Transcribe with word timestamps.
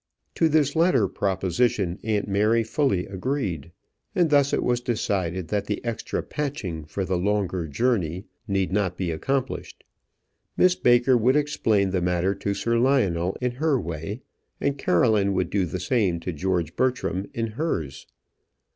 To 0.33 0.49
this 0.49 0.75
latter 0.75 1.07
proposition 1.07 1.99
aunt 2.03 2.27
Mary 2.27 2.63
fully 2.63 3.05
agreed; 3.05 3.71
and 4.15 4.31
thus 4.31 4.51
it 4.51 4.63
was 4.63 4.81
decided 4.81 5.49
that 5.49 5.65
the 5.65 5.79
extra 5.85 6.23
patching 6.23 6.85
for 6.85 7.05
the 7.05 7.19
longer 7.19 7.67
journey 7.67 8.25
need 8.47 8.71
not 8.71 8.97
be 8.97 9.11
accomplished. 9.11 9.83
Miss 10.57 10.73
Baker 10.73 11.15
would 11.15 11.35
explain 11.35 11.91
the 11.91 12.01
matter 12.01 12.33
to 12.33 12.55
Sir 12.55 12.79
Lionel 12.79 13.37
in 13.41 13.51
her 13.61 13.79
way; 13.79 14.21
and 14.59 14.75
Caroline 14.75 15.33
would 15.33 15.51
do 15.51 15.65
the 15.67 15.79
same 15.79 16.19
to 16.21 16.33
George 16.33 16.75
Bertram 16.75 17.27
in 17.35 17.45
hers. 17.51 18.07